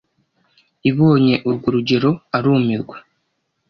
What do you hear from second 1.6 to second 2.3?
rugero